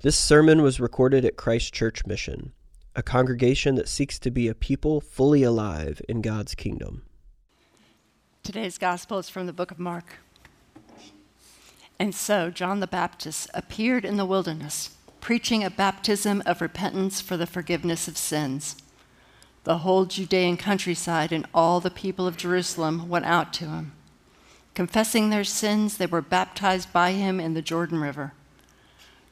[0.00, 2.52] This sermon was recorded at Christ Church Mission,
[2.94, 7.02] a congregation that seeks to be a people fully alive in God's kingdom.
[8.44, 10.20] Today's gospel is from the book of Mark.
[11.98, 14.90] And so John the Baptist appeared in the wilderness,
[15.20, 18.76] preaching a baptism of repentance for the forgiveness of sins.
[19.64, 23.94] The whole Judean countryside and all the people of Jerusalem went out to him.
[24.74, 28.34] Confessing their sins, they were baptized by him in the Jordan River.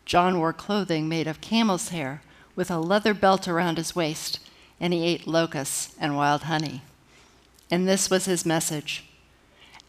[0.07, 2.23] John wore clothing made of camel's hair
[2.55, 4.38] with a leather belt around his waist,
[4.80, 6.83] and he ate locusts and wild honey.
[7.70, 9.05] And this was his message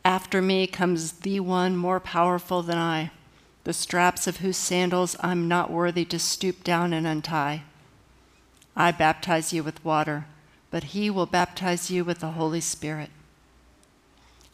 [0.04, 3.12] After me comes the one more powerful than I,
[3.64, 7.64] the straps of whose sandals I'm not worthy to stoop down and untie.
[8.76, 10.26] I baptize you with water,
[10.72, 13.12] but he will baptize you with the Holy Spirit.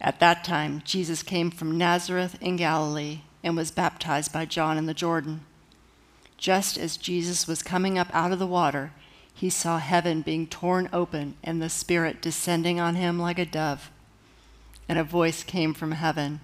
[0.01, 4.87] At that time, Jesus came from Nazareth in Galilee and was baptized by John in
[4.87, 5.41] the Jordan.
[6.43, 8.91] Just as Jesus was coming up out of the water,
[9.33, 13.89] he saw heaven being torn open and the Spirit descending on him like a dove.
[14.89, 16.41] And a voice came from heaven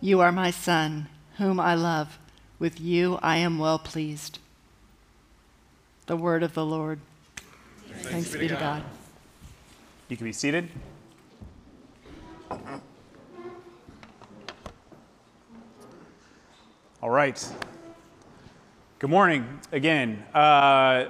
[0.00, 2.18] You are my Son, whom I love.
[2.58, 4.38] With you I am well pleased.
[6.06, 6.98] The word of the Lord.
[7.86, 8.60] Thanks, Thanks be to God.
[8.60, 8.84] God.
[10.08, 10.70] You can be seated.
[17.02, 17.46] All right.
[19.00, 20.24] Good morning again.
[20.34, 21.04] Uh,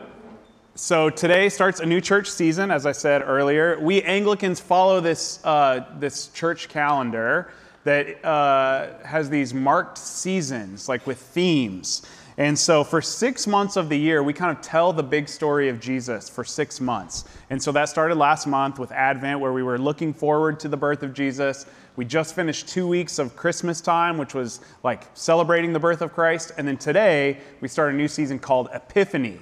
[0.74, 3.80] so today starts a new church season, as I said earlier.
[3.80, 7.50] We Anglicans follow this, uh, this church calendar
[7.84, 12.02] that uh, has these marked seasons, like with themes.
[12.36, 15.70] And so for six months of the year, we kind of tell the big story
[15.70, 17.24] of Jesus for six months.
[17.48, 20.76] And so that started last month with Advent, where we were looking forward to the
[20.76, 21.64] birth of Jesus.
[21.98, 26.12] We just finished two weeks of Christmas time, which was like celebrating the birth of
[26.12, 26.52] Christ.
[26.56, 29.40] And then today, we start a new season called Epiphany.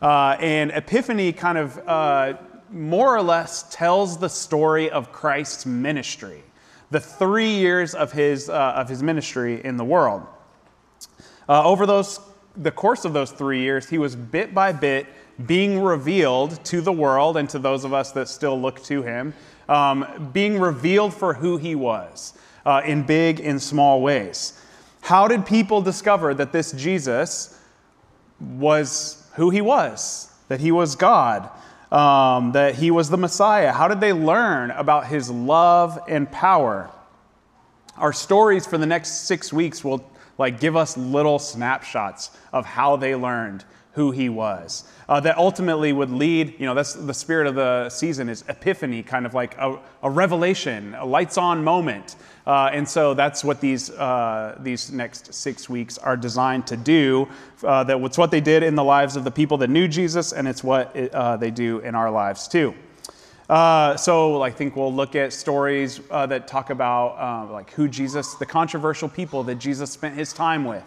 [0.00, 2.34] Uh, and Epiphany kind of uh,
[2.70, 6.44] more or less tells the story of Christ's ministry,
[6.92, 10.24] the three years of his, uh, of his ministry in the world.
[11.48, 12.20] Uh, over those
[12.56, 15.06] the course of those three years, he was bit by bit
[15.44, 19.34] being revealed to the world and to those of us that still look to him,
[19.68, 22.34] um, being revealed for who he was
[22.64, 24.60] uh, in big and small ways.
[25.00, 27.58] How did people discover that this Jesus
[28.40, 31.48] was who he was, that he was God,
[31.92, 33.72] um, that he was the Messiah?
[33.72, 36.90] How did they learn about his love and power?
[37.96, 40.04] Our stories for the next six weeks will
[40.38, 43.64] like give us little snapshots of how they learned
[43.96, 44.84] who he was.
[45.08, 49.02] Uh, that ultimately would lead, you know, that's the spirit of the season is epiphany,
[49.02, 52.16] kind of like a, a revelation, a lights on moment.
[52.46, 57.26] Uh, and so that's what these, uh, these next six weeks are designed to do.
[57.64, 60.34] Uh, that it's what they did in the lives of the people that knew Jesus,
[60.34, 62.74] and it's what it, uh, they do in our lives too.
[63.48, 67.88] Uh, so I think we'll look at stories uh, that talk about uh, like who
[67.88, 70.84] Jesus, the controversial people that Jesus spent his time with.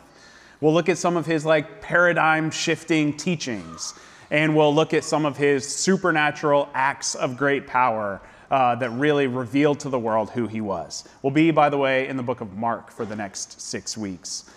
[0.62, 3.94] We'll look at some of his like paradigm shifting teachings,
[4.30, 8.22] and we'll look at some of his supernatural acts of great power
[8.52, 11.08] uh, that really revealed to the world who he was.
[11.22, 14.50] We'll be, by the way, in the book of Mark for the next six weeks.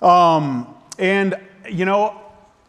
[0.00, 1.34] Um, and
[1.68, 2.20] you know,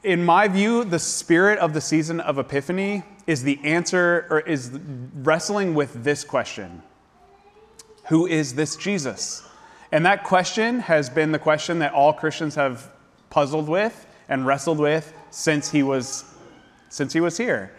[0.03, 4.72] in my view, the spirit of the season of Epiphany is the answer, or is
[5.16, 6.81] wrestling with this question
[8.07, 9.47] Who is this Jesus?
[9.91, 12.91] And that question has been the question that all Christians have
[13.29, 16.25] puzzled with and wrestled with since he was,
[16.89, 17.71] since he was here.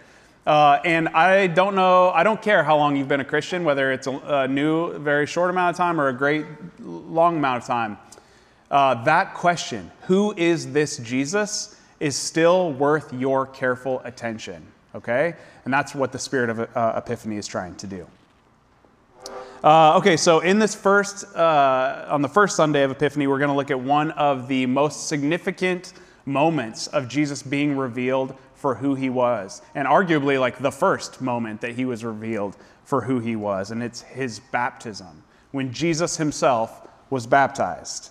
[0.47, 3.93] Uh, and I don't know, I don't care how long you've been a Christian, whether
[3.93, 6.47] it's a, a new, very short amount of time or a great
[6.81, 7.99] long amount of time.
[8.71, 15.35] Uh, that question, who is this Jesus, is still worth your careful attention okay?
[15.65, 18.07] And that's what the spirit of uh, Epiphany is trying to do.
[19.63, 23.51] Uh, okay, so in this first, uh, on the first Sunday of Epiphany, we're going
[23.51, 25.95] to look at one of the most significant
[26.27, 31.61] moments of Jesus being revealed for who he was, and arguably like the first moment
[31.61, 36.87] that he was revealed for who he was, and it's his baptism, when Jesus himself
[37.11, 38.11] was baptized.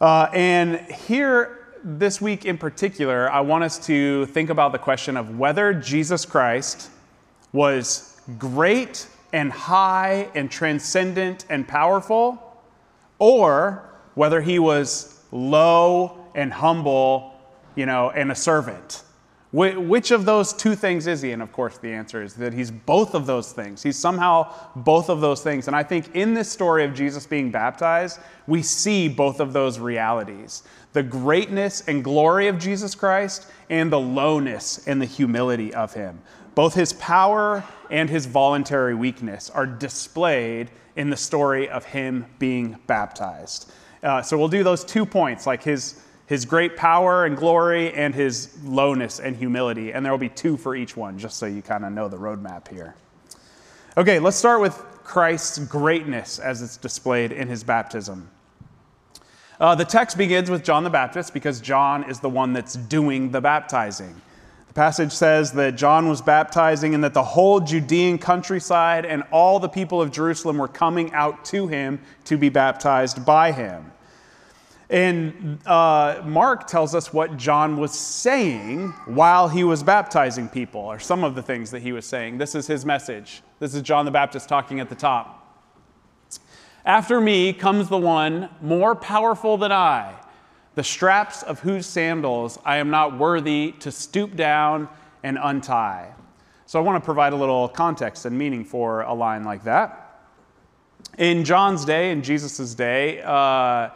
[0.00, 5.16] Uh, and here this week in particular, I want us to think about the question
[5.16, 6.88] of whether Jesus Christ
[7.52, 12.60] was great and high and transcendent and powerful,
[13.18, 17.34] or whether he was low and humble,
[17.74, 19.02] you know, and a servant.
[19.52, 21.30] Which of those two things is he?
[21.30, 23.82] And of course, the answer is that he's both of those things.
[23.82, 25.66] He's somehow both of those things.
[25.68, 29.78] And I think in this story of Jesus being baptized, we see both of those
[29.78, 30.62] realities
[30.92, 36.20] the greatness and glory of Jesus Christ and the lowness and the humility of him.
[36.54, 42.78] Both his power and his voluntary weakness are displayed in the story of him being
[42.86, 43.70] baptized.
[44.02, 48.14] Uh, so we'll do those two points, like his, his great power and glory and
[48.14, 49.92] his lowness and humility.
[49.92, 52.16] And there will be two for each one, just so you kind of know the
[52.16, 52.94] roadmap here.
[53.96, 54.74] Okay, let's start with
[55.04, 58.28] Christ's greatness as it's displayed in his baptism.
[59.58, 63.30] Uh, the text begins with John the Baptist because John is the one that's doing
[63.30, 64.20] the baptizing.
[64.68, 69.58] The passage says that John was baptizing and that the whole Judean countryside and all
[69.58, 73.92] the people of Jerusalem were coming out to him to be baptized by him.
[74.88, 81.00] And uh, Mark tells us what John was saying while he was baptizing people, or
[81.00, 82.38] some of the things that he was saying.
[82.38, 83.42] This is his message.
[83.58, 85.42] This is John the Baptist talking at the top.
[86.84, 90.14] After me comes the one more powerful than I,
[90.76, 94.88] the straps of whose sandals I am not worthy to stoop down
[95.24, 96.12] and untie.
[96.66, 100.20] So I want to provide a little context and meaning for a line like that.
[101.18, 103.90] In John's day, in Jesus' day, uh,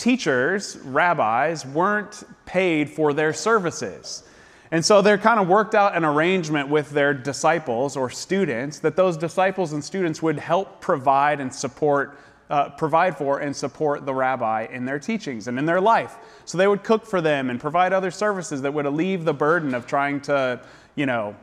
[0.00, 4.24] teachers, rabbis, weren't paid for their services.
[4.70, 8.96] And so they're kind of worked out an arrangement with their disciples or students that
[8.96, 12.18] those disciples and students would help provide and support
[12.48, 16.16] uh, provide for and support the rabbi in their teachings and in their life.
[16.46, 19.72] So they would cook for them and provide other services that would alleviate the burden
[19.72, 20.60] of trying to,
[20.96, 21.36] you know,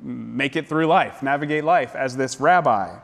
[0.00, 2.96] make it through life, navigate life as this rabbi.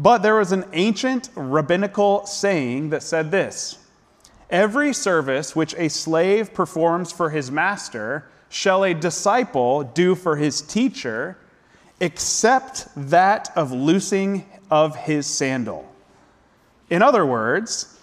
[0.00, 3.78] But there was an ancient rabbinical saying that said this
[4.50, 10.60] Every service which a slave performs for his master shall a disciple do for his
[10.60, 11.36] teacher,
[12.00, 15.90] except that of loosing of his sandal.
[16.90, 17.98] In other words,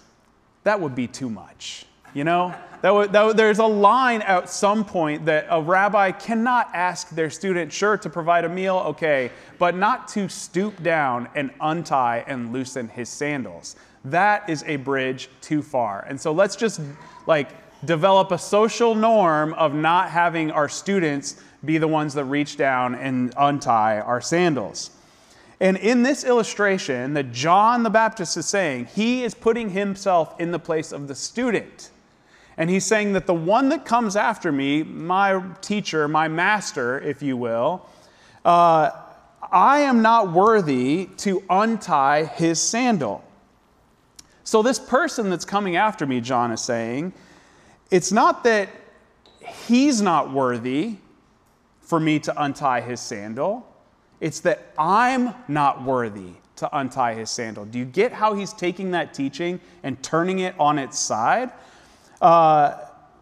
[0.64, 1.86] that would be too much.
[2.14, 6.10] You know, that would, that would, there's a line at some point that a rabbi
[6.10, 11.28] cannot ask their student, sure, to provide a meal, okay, but not to stoop down
[11.34, 13.76] and untie and loosen his sandals.
[14.04, 16.04] That is a bridge too far.
[16.08, 16.80] And so let's just
[17.26, 17.50] like
[17.84, 22.94] develop a social norm of not having our students be the ones that reach down
[22.94, 24.90] and untie our sandals.
[25.60, 30.50] And in this illustration that John the Baptist is saying, he is putting himself in
[30.50, 31.90] the place of the student.
[32.56, 37.22] And he's saying that the one that comes after me, my teacher, my master, if
[37.22, 37.86] you will,
[38.44, 38.90] uh,
[39.52, 43.24] I am not worthy to untie his sandal.
[44.44, 47.12] So, this person that's coming after me, John is saying,
[47.90, 48.68] it's not that
[49.66, 50.96] he's not worthy
[51.80, 53.68] for me to untie his sandal.
[54.20, 57.64] It's that I'm not worthy to untie his sandal.
[57.64, 61.50] Do you get how he's taking that teaching and turning it on its side?
[62.20, 62.78] Uh,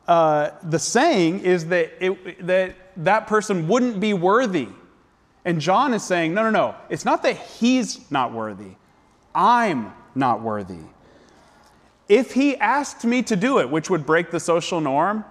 [0.06, 4.68] uh, the saying is that, it, that that person wouldn't be worthy.
[5.44, 6.74] And John is saying, no, no, no.
[6.90, 8.74] It's not that he's not worthy,
[9.34, 10.84] I'm not worthy.
[12.10, 15.24] If he asked me to do it, which would break the social norm,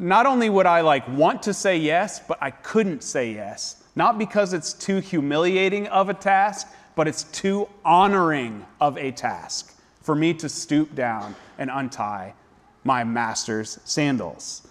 [0.00, 4.18] not only would I like want to say yes, but I couldn't say yes not
[4.18, 10.14] because it's too humiliating of a task, but it's too honoring of a task for
[10.14, 12.34] me to stoop down and untie
[12.82, 14.66] my master's sandals.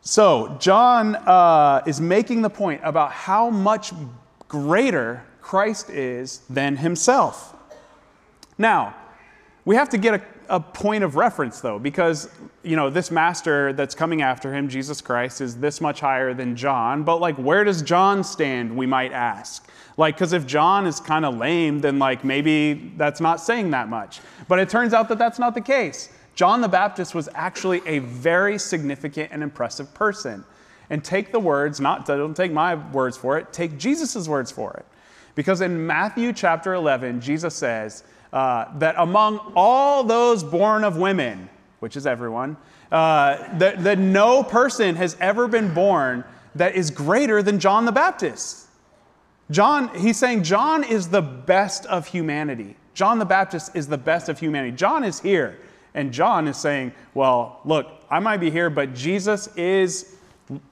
[0.00, 3.92] So, John uh, is making the point about how much
[4.48, 7.54] greater Christ is than himself.
[8.58, 8.96] Now,
[9.64, 12.28] we have to get a a point of reference though, because
[12.62, 16.54] you know this master that's coming after him, Jesus Christ, is this much higher than
[16.54, 17.04] John.
[17.04, 18.76] But like, where does John stand?
[18.76, 19.66] We might ask.
[19.96, 23.88] Like, because if John is kind of lame, then like maybe that's not saying that
[23.88, 24.20] much.
[24.46, 26.10] But it turns out that that's not the case.
[26.34, 30.44] John the Baptist was actually a very significant and impressive person.
[30.90, 34.74] And take the words, not don't take my words for it, take Jesus' words for
[34.74, 34.84] it.
[35.34, 41.48] Because in Matthew chapter 11, Jesus says, uh, that among all those born of women,
[41.80, 42.56] which is everyone,
[42.90, 46.24] uh, that, that no person has ever been born
[46.54, 48.66] that is greater than John the Baptist.
[49.50, 52.76] John, he's saying John is the best of humanity.
[52.94, 54.76] John the Baptist is the best of humanity.
[54.76, 55.58] John is here.
[55.94, 60.16] And John is saying, well, look, I might be here, but Jesus is,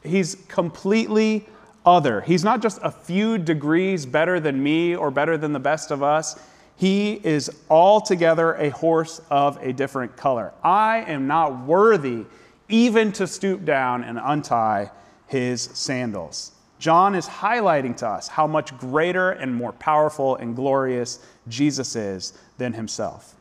[0.02, 1.46] he's completely
[1.84, 2.20] other.
[2.22, 6.02] He's not just a few degrees better than me or better than the best of
[6.02, 6.38] us.
[6.80, 10.54] He is altogether a horse of a different color.
[10.64, 12.24] I am not worthy
[12.70, 14.90] even to stoop down and untie
[15.26, 16.52] his sandals.
[16.78, 21.18] John is highlighting to us how much greater and more powerful and glorious
[21.48, 23.34] Jesus is than himself.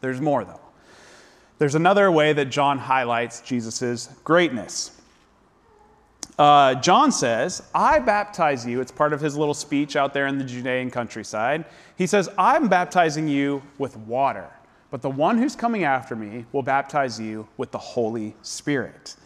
[0.00, 0.60] There's more, though.
[1.58, 4.92] There's another way that John highlights Jesus' greatness.
[6.40, 8.80] Uh, John says, I baptize you.
[8.80, 11.66] It's part of his little speech out there in the Judean countryside.
[11.98, 14.48] He says, I'm baptizing you with water,
[14.90, 19.16] but the one who's coming after me will baptize you with the Holy Spirit.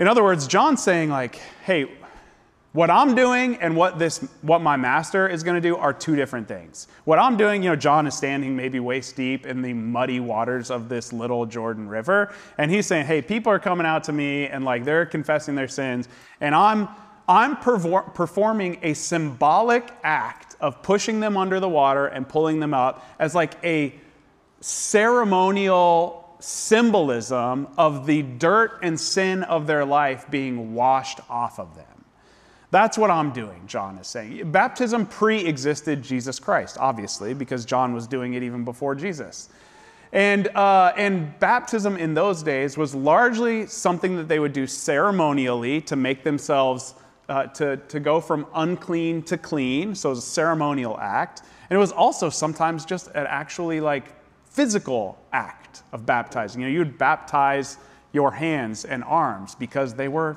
[0.00, 1.92] In other words, John's saying, like, hey,
[2.76, 6.14] what I'm doing and what this what my master is going to do are two
[6.14, 6.88] different things.
[7.04, 10.70] What I'm doing, you know, John is standing maybe waist deep in the muddy waters
[10.70, 14.46] of this little Jordan River, and he's saying, "Hey, people are coming out to me
[14.48, 16.06] and like they're confessing their sins,
[16.42, 16.88] and I'm
[17.26, 22.74] I'm perfor- performing a symbolic act of pushing them under the water and pulling them
[22.74, 23.94] up as like a
[24.60, 31.95] ceremonial symbolism of the dirt and sin of their life being washed off of them.
[32.76, 34.52] That's what I'm doing, John is saying.
[34.52, 39.48] Baptism pre existed Jesus Christ, obviously, because John was doing it even before Jesus.
[40.12, 45.80] And, uh, and baptism in those days was largely something that they would do ceremonially
[45.80, 46.96] to make themselves,
[47.30, 49.94] uh, to, to go from unclean to clean.
[49.94, 51.44] So it was a ceremonial act.
[51.70, 54.12] And it was also sometimes just an actually like
[54.44, 56.60] physical act of baptizing.
[56.60, 57.78] You know, you'd baptize
[58.12, 60.36] your hands and arms because they were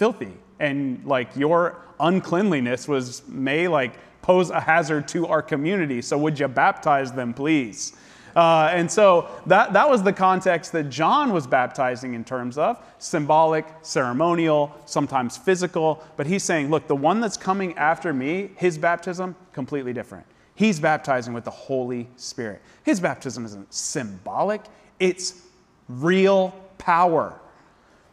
[0.00, 3.92] filthy and like your uncleanliness was may like
[4.22, 6.00] pose a hazard to our community.
[6.00, 7.92] So would you baptize them, please?
[8.34, 12.82] Uh, and so that, that was the context that John was baptizing in terms of
[12.98, 16.02] symbolic, ceremonial, sometimes physical.
[16.16, 20.24] But he's saying, look, the one that's coming after me, his baptism, completely different.
[20.54, 22.62] He's baptizing with the Holy Spirit.
[22.84, 24.62] His baptism isn't symbolic,
[24.98, 25.42] it's
[25.90, 27.38] real power.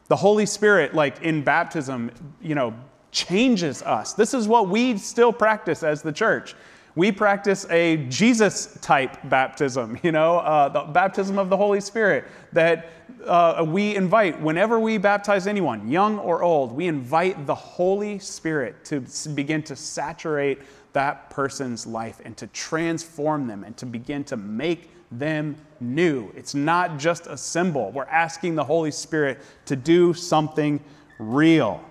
[0.08, 2.12] The Holy Spirit, like in baptism,
[2.42, 2.74] you know,
[3.12, 4.14] changes us.
[4.14, 6.56] This is what we still practice as the church.
[6.96, 12.26] We practice a Jesus type baptism, you know, uh, the baptism of the Holy Spirit
[12.54, 12.90] that
[13.26, 18.84] uh, we invite whenever we baptize anyone, young or old, we invite the Holy Spirit
[18.86, 19.02] to
[19.36, 20.60] begin to saturate
[20.94, 26.32] that person's life and to transform them and to begin to make them new.
[26.36, 27.92] It's not just a symbol.
[27.92, 30.80] We're asking the Holy Spirit to do something
[31.20, 31.84] real.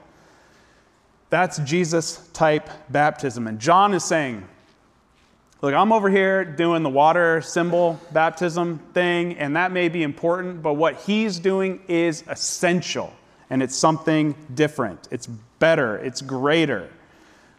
[1.31, 3.47] That's Jesus type baptism.
[3.47, 4.47] And John is saying,
[5.63, 10.63] Look, I'm over here doing the water symbol baptism thing, and that may be important,
[10.63, 13.11] but what he's doing is essential,
[13.49, 15.09] and it's something different.
[15.11, 16.91] It's better, it's greater.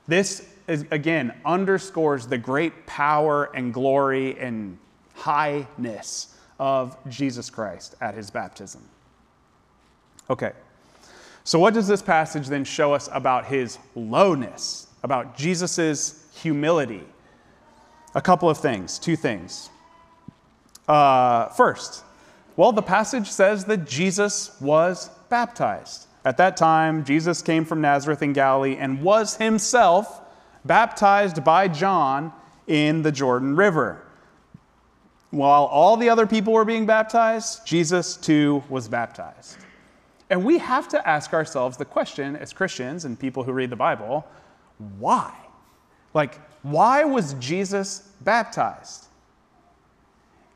[0.08, 4.78] This, is, again, underscores the great power and glory and
[5.18, 8.82] highness of Jesus Christ at his baptism.
[10.30, 10.52] Okay,
[11.44, 17.04] so what does this passage then show us about his lowness, about Jesus' humility?
[18.16, 19.70] A couple of things, two things.
[20.88, 22.04] Uh, first,
[22.58, 26.08] well, the passage says that Jesus was baptized.
[26.26, 30.22] At that time, Jesus came from Nazareth in Galilee and was himself
[30.66, 32.34] baptized by John
[32.68, 34.02] in the Jordan River.
[35.32, 39.58] While all the other people were being baptized, Jesus too was baptized.
[40.30, 43.76] And we have to ask ourselves the question as Christians and people who read the
[43.76, 44.26] Bible
[45.00, 45.34] why?
[46.14, 49.08] Like, why was Jesus baptized?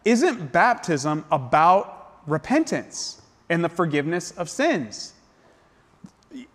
[0.06, 5.14] Isn't baptism about repentance and the forgiveness of sins?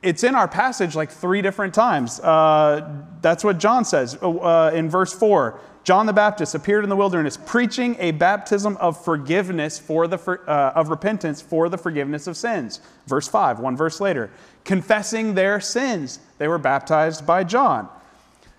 [0.03, 2.21] It's in our passage like three different times.
[2.21, 5.61] Uh, that's what John says uh, in verse 4.
[5.87, 10.73] John the Baptist appeared in the wilderness preaching a baptism of forgiveness for the uh,
[10.75, 12.81] of repentance for the forgiveness of sins.
[13.07, 14.29] Verse 5, one verse later,
[14.65, 16.19] confessing their sins.
[16.39, 17.89] They were baptized by John.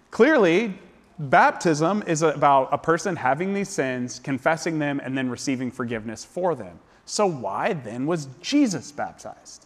[0.10, 0.76] Clearly,
[1.20, 6.56] baptism is about a person having these sins, confessing them and then receiving forgiveness for
[6.56, 6.80] them.
[7.04, 9.66] So why then was Jesus baptized?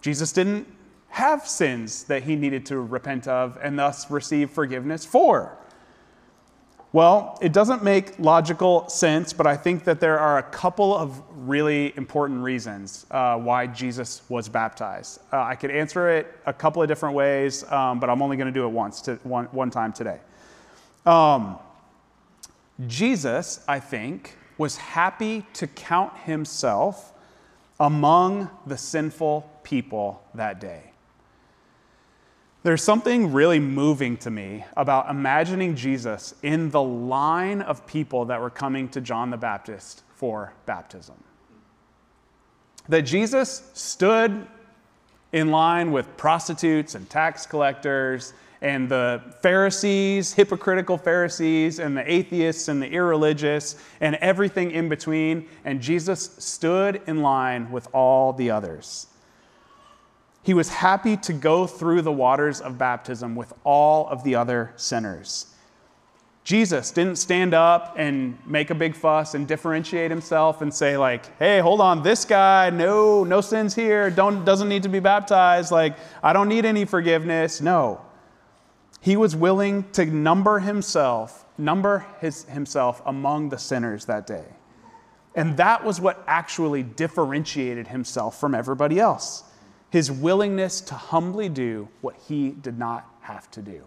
[0.00, 0.68] Jesus didn't
[1.08, 5.58] have sins that he needed to repent of and thus receive forgiveness for.
[6.94, 11.22] Well, it doesn't make logical sense, but I think that there are a couple of
[11.34, 15.20] really important reasons uh, why Jesus was baptized.
[15.32, 18.46] Uh, I could answer it a couple of different ways, um, but I'm only going
[18.46, 20.18] to do it once, to, one, one time today.
[21.06, 21.58] Um,
[22.86, 27.14] Jesus, I think, was happy to count himself
[27.80, 30.91] among the sinful people that day.
[32.64, 38.40] There's something really moving to me about imagining Jesus in the line of people that
[38.40, 41.16] were coming to John the Baptist for baptism.
[42.88, 44.46] That Jesus stood
[45.32, 52.68] in line with prostitutes and tax collectors and the Pharisees, hypocritical Pharisees, and the atheists
[52.68, 55.48] and the irreligious, and everything in between.
[55.64, 59.08] And Jesus stood in line with all the others.
[60.42, 64.72] He was happy to go through the waters of baptism with all of the other
[64.76, 65.46] sinners.
[66.44, 71.38] Jesus didn't stand up and make a big fuss and differentiate himself and say like,
[71.38, 75.70] "Hey, hold on, this guy, no, no sins here, don't doesn't need to be baptized,
[75.70, 78.00] like I don't need any forgiveness." No.
[79.00, 84.44] He was willing to number himself, number his, himself among the sinners that day.
[85.34, 89.44] And that was what actually differentiated himself from everybody else.
[89.92, 93.86] His willingness to humbly do what he did not have to do.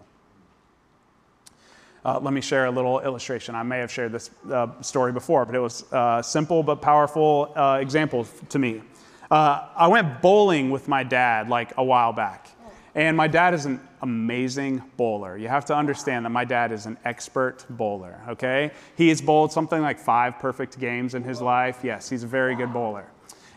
[2.06, 3.56] Uh, let me share a little illustration.
[3.56, 7.52] I may have shared this uh, story before, but it was uh, simple but powerful
[7.56, 8.84] uh, example to me.
[9.32, 12.50] Uh, I went bowling with my dad like a while back,
[12.94, 15.36] and my dad is an amazing bowler.
[15.36, 18.22] You have to understand that my dad is an expert bowler.
[18.30, 21.80] Okay, he has bowled something like five perfect games in his life.
[21.84, 23.08] Yes, he's a very good bowler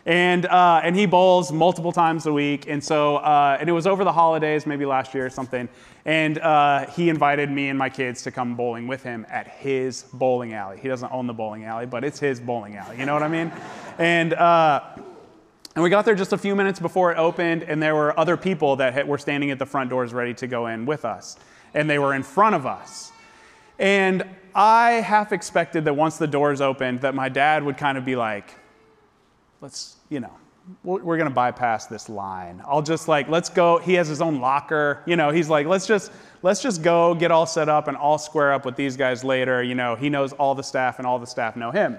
[0.09, 2.67] and uh, and he bowls multiple times a week.
[2.67, 5.69] And so uh, and it was over the holidays, maybe last year or something.
[6.03, 10.05] And uh, he invited me and my kids to come bowling with him at his
[10.11, 10.79] bowling alley.
[10.79, 12.97] He doesn't own the bowling alley, but it's his bowling alley.
[12.97, 13.51] You know what I mean?
[13.99, 14.81] And uh,
[15.75, 18.35] and we got there just a few minutes before it opened, and there were other
[18.35, 21.37] people that were standing at the front doors ready to go in with us,
[21.75, 23.11] and they were in front of us.
[23.77, 24.23] And
[24.55, 28.15] I half expected that once the doors opened, that my dad would kind of be
[28.15, 28.55] like,
[29.61, 30.31] let's, you know,
[30.83, 32.61] we're going to bypass this line.
[32.65, 33.79] I'll just like, let's go.
[33.79, 35.01] He has his own locker.
[35.05, 36.11] You know, he's like, let's just,
[36.43, 39.63] let's just go get all set up and I'll square up with these guys later.
[39.63, 41.97] You know, he knows all the staff and all the staff know him.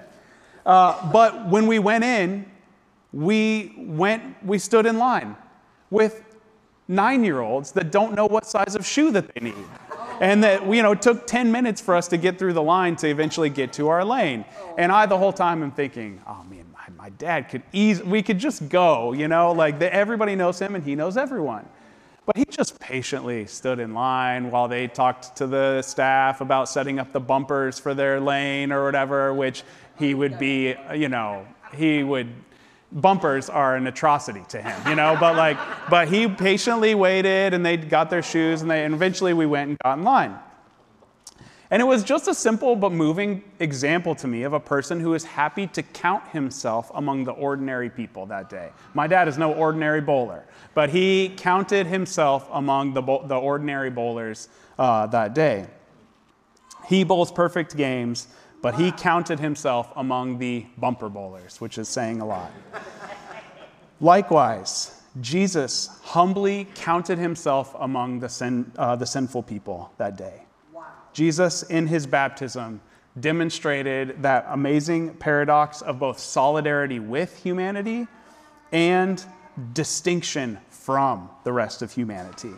[0.65, 2.45] Uh, but when we went in,
[3.11, 5.35] we went, we stood in line
[5.89, 6.23] with
[6.87, 9.65] nine year olds that don't know what size of shoe that they need.
[10.21, 12.95] And that, you know, it took 10 minutes for us to get through the line
[12.97, 14.45] to eventually get to our lane.
[14.77, 16.65] And I, the whole time, am thinking, oh man,
[17.01, 20.75] my dad could easily, we could just go, you know, like the, everybody knows him
[20.75, 21.67] and he knows everyone.
[22.27, 26.99] But he just patiently stood in line while they talked to the staff about setting
[26.99, 29.63] up the bumpers for their lane or whatever, which
[29.97, 32.27] he would be, you know, he would,
[32.91, 35.57] bumpers are an atrocity to him, you know, but like,
[35.89, 39.69] but he patiently waited and they got their shoes and they, and eventually we went
[39.69, 40.37] and got in line.
[41.71, 45.13] And it was just a simple but moving example to me of a person who
[45.13, 48.71] is happy to count himself among the ordinary people that day.
[48.93, 54.49] My dad is no ordinary bowler, but he counted himself among the, the ordinary bowlers
[54.77, 55.65] uh, that day.
[56.87, 58.27] He bowls perfect games,
[58.61, 62.51] but he counted himself among the bumper bowlers, which is saying a lot.
[64.01, 70.43] Likewise, Jesus humbly counted himself among the, sin, uh, the sinful people that day.
[71.13, 72.81] Jesus, in his baptism,
[73.19, 78.07] demonstrated that amazing paradox of both solidarity with humanity
[78.71, 79.23] and
[79.73, 82.53] distinction from the rest of humanity.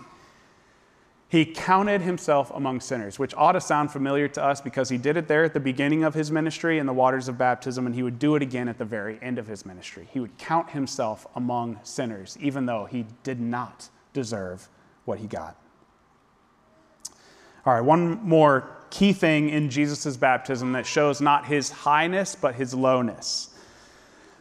[1.27, 5.17] He counted himself among sinners, which ought to sound familiar to us because he did
[5.17, 8.03] it there at the beginning of his ministry in the waters of baptism, and he
[8.03, 10.07] would do it again at the very end of his ministry.
[10.11, 14.69] He would count himself among sinners, even though he did not deserve
[15.05, 15.57] what he got.
[17.65, 22.55] All right, one more key thing in Jesus' baptism that shows not his highness, but
[22.55, 23.49] his lowness.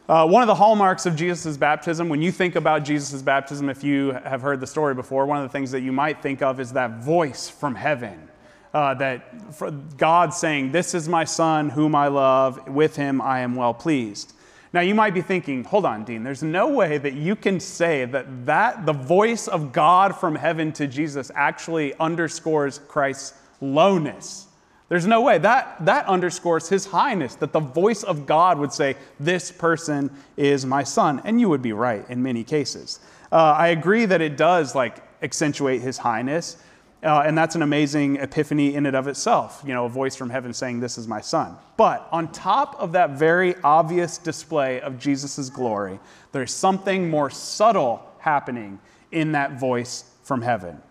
[0.09, 3.81] Uh, one of the hallmarks of Jesus' baptism, when you think about Jesus' baptism, if
[3.81, 6.59] you have heard the story before, one of the things that you might think of
[6.59, 8.27] is that voice from heaven.
[8.73, 13.55] Uh, that God saying, This is my son whom I love, with him I am
[13.55, 14.33] well pleased.
[14.73, 18.05] Now you might be thinking, hold on, Dean, there's no way that you can say
[18.05, 24.47] that, that the voice of God from heaven to Jesus actually underscores Christ's lowness.
[24.89, 25.37] There's no way.
[25.37, 30.65] That, that underscores his highness, that the voice of God would say, This person is
[30.65, 31.21] my son.
[31.23, 32.99] And you would be right in many cases.
[33.31, 36.57] Uh, I agree that it does like accentuate his highness.
[37.03, 40.29] Uh, and that's an amazing epiphany in and of itself, you know, a voice from
[40.29, 41.57] heaven saying, This is my son.
[41.75, 45.99] But on top of that very obvious display of Jesus' glory,
[46.31, 48.79] there's something more subtle happening
[49.11, 50.81] in that voice from heaven.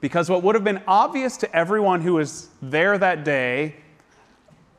[0.00, 3.76] Because what would have been obvious to everyone who was there that day,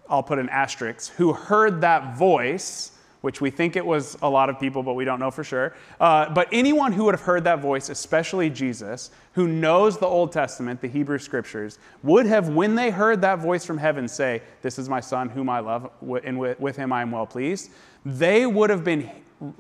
[0.10, 2.92] I'll put an asterisk, who heard that voice,
[3.24, 5.74] which we think it was a lot of people, but we don't know for sure.
[5.98, 10.34] Uh, but anyone who would have heard that voice, especially Jesus, who knows the Old
[10.34, 14.78] Testament, the Hebrew Scriptures, would have, when they heard that voice from heaven say, This
[14.78, 15.90] is my son whom I love,
[16.26, 17.72] and with him I am well pleased,
[18.04, 19.10] they would have been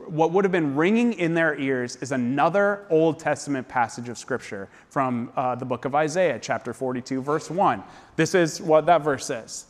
[0.08, 4.69] what would have been ringing in their ears is another Old Testament passage of Scripture
[4.89, 7.84] from uh, the book of Isaiah, chapter 42, verse 1.
[8.15, 9.65] This is what that verse says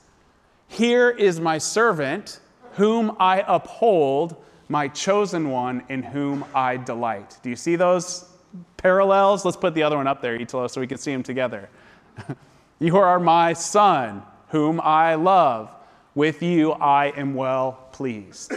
[0.67, 2.39] Here is my servant,
[2.73, 4.35] whom I uphold,
[4.69, 7.37] my chosen one, in whom I delight.
[7.43, 8.25] Do you see those
[8.77, 9.45] parallels?
[9.45, 11.69] Let's put the other one up there, Italo, so we can see them together.
[12.79, 15.69] you are my son, whom I love.
[16.15, 18.53] With you I am well pleased.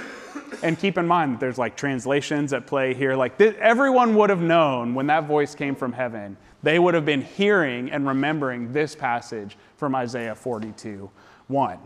[0.63, 3.17] And keep in mind that there's like translations at play here.
[3.17, 7.05] Like th- everyone would have known when that voice came from heaven, they would have
[7.05, 11.11] been hearing and remembering this passage from Isaiah 42
[11.49, 11.79] 1.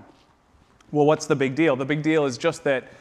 [0.92, 1.76] Well, what's the big deal?
[1.76, 2.92] The big deal is just that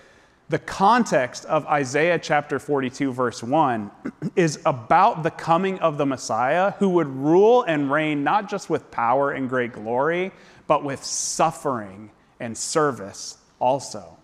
[0.49, 3.91] the context of Isaiah chapter 42, verse 1,
[4.36, 8.89] is about the coming of the Messiah who would rule and reign not just with
[8.89, 10.32] power and great glory,
[10.67, 14.17] but with suffering and service also.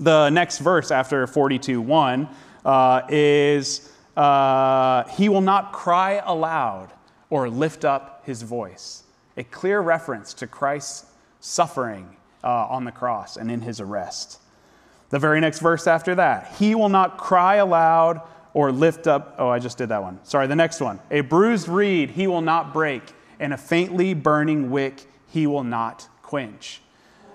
[0.00, 2.28] The next verse after 42 1
[2.64, 6.92] uh, is uh, He will not cry aloud
[7.30, 9.04] or lift up his voice.
[9.36, 11.06] A clear reference to Christ's
[11.42, 14.40] suffering uh, on the cross and in his arrest.
[15.10, 18.22] The very next verse after that He will not cry aloud
[18.54, 19.34] or lift up.
[19.38, 20.18] Oh, I just did that one.
[20.24, 21.00] Sorry, the next one.
[21.10, 23.02] A bruised reed he will not break,
[23.38, 26.80] and a faintly burning wick he will not quench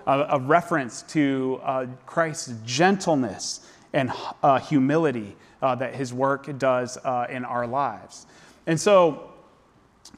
[0.07, 3.59] a, a reference to uh, Christ's gentleness
[3.93, 8.25] and uh, humility uh, that his work does uh, in our lives.
[8.65, 9.31] And so,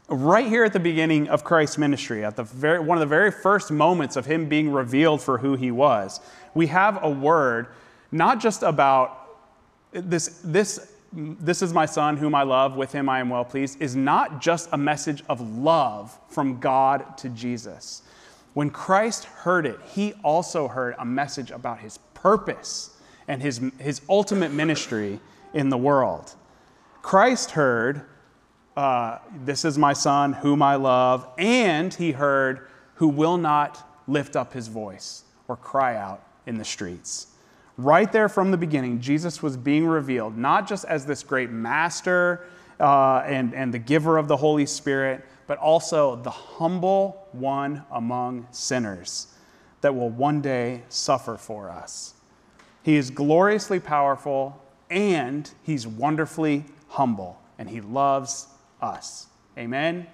[0.09, 3.31] right here at the beginning of Christ's ministry, at the very, one of the very
[3.31, 6.19] first moments of him being revealed for who he was,
[6.53, 7.67] we have a word
[8.11, 9.29] not just about
[9.91, 13.81] this, this, this is my son whom I love, with him I am well pleased,
[13.81, 18.01] is not just a message of love from God to Jesus.
[18.53, 22.95] When Christ heard it, he also heard a message about his purpose
[23.27, 25.19] and his, his ultimate ministry
[25.53, 26.33] in the world.
[27.01, 28.05] Christ heard,
[28.75, 34.35] uh, This is my son, whom I love, and he heard, Who will not lift
[34.35, 37.27] up his voice or cry out in the streets.
[37.77, 42.45] Right there from the beginning, Jesus was being revealed not just as this great master
[42.79, 48.47] uh, and, and the giver of the Holy Spirit, but also the humble one among
[48.51, 49.27] sinners
[49.81, 52.13] that will one day suffer for us.
[52.83, 58.47] He is gloriously powerful and he's wonderfully humble, and he loves
[58.81, 59.27] us.
[59.57, 60.07] Amen.